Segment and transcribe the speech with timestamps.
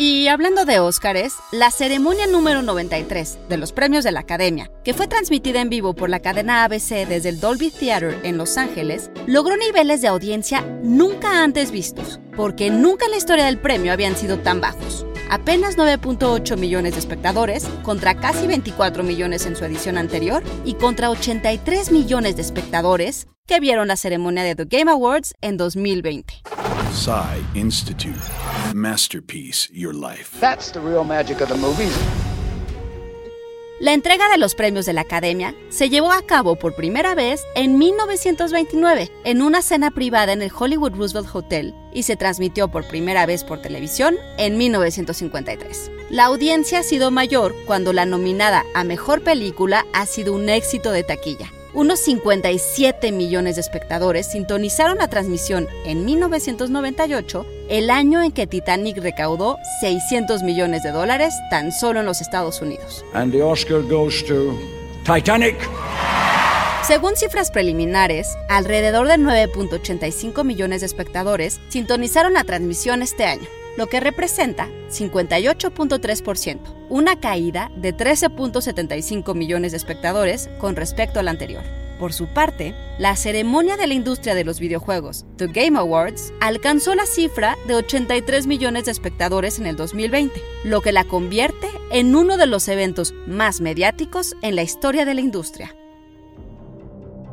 [0.00, 4.94] Y hablando de Óscares, la ceremonia número 93 de los premios de la Academia, que
[4.94, 9.10] fue transmitida en vivo por la cadena ABC desde el Dolby Theater en Los Ángeles,
[9.26, 14.16] logró niveles de audiencia nunca antes vistos, porque nunca en la historia del premio habían
[14.16, 15.04] sido tan bajos.
[15.30, 21.10] Apenas 9.8 millones de espectadores contra casi 24 millones en su edición anterior y contra
[21.10, 26.34] 83 millones de espectadores que vieron la ceremonia de The Game Awards en 2020.
[26.92, 28.18] Psy Institute.
[28.74, 30.40] Masterpiece Your Life.
[30.40, 31.92] That's the real magic of the movies.
[33.78, 37.44] La entrega de los premios de la Academia se llevó a cabo por primera vez
[37.54, 42.88] en 1929 en una cena privada en el Hollywood Roosevelt Hotel y se transmitió por
[42.88, 45.90] primera vez por televisión en 1953.
[46.10, 50.90] La audiencia ha sido mayor cuando la nominada a Mejor Película ha sido un éxito
[50.90, 58.32] de taquilla unos 57 millones de espectadores sintonizaron la transmisión en 1998, el año en
[58.32, 63.04] que Titanic recaudó 600 millones de dólares tan solo en los Estados Unidos.
[63.12, 64.58] And the Oscar goes to
[65.04, 65.56] Titanic.
[66.86, 73.46] Según cifras preliminares, alrededor de 9.85 millones de espectadores sintonizaron la transmisión este año
[73.78, 81.62] lo que representa 58.3%, una caída de 13.75 millones de espectadores con respecto al anterior.
[82.00, 86.96] Por su parte, la ceremonia de la industria de los videojuegos, The Game Awards, alcanzó
[86.96, 92.16] la cifra de 83 millones de espectadores en el 2020, lo que la convierte en
[92.16, 95.72] uno de los eventos más mediáticos en la historia de la industria.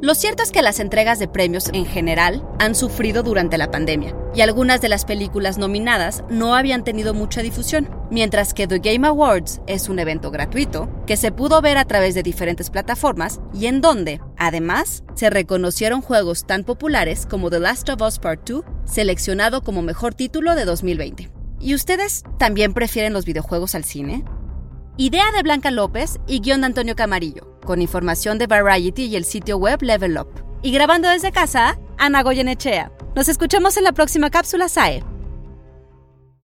[0.00, 4.14] Lo cierto es que las entregas de premios en general han sufrido durante la pandemia
[4.32, 9.08] y algunas de las películas nominadas no habían tenido mucha difusión, mientras que The Game
[9.08, 13.66] Awards es un evento gratuito que se pudo ver a través de diferentes plataformas y
[13.66, 18.64] en donde, además, se reconocieron juegos tan populares como The Last of Us Part 2,
[18.84, 21.32] seleccionado como mejor título de 2020.
[21.58, 24.24] ¿Y ustedes también prefieren los videojuegos al cine?
[24.96, 29.26] Idea de Blanca López y guion de Antonio Camarillo, con información de Variety y el
[29.26, 30.28] sitio web Level Up.
[30.62, 32.90] Y grabando desde casa, Ana Goyenechea.
[33.14, 35.04] Nos escuchamos en la próxima cápsula SAE.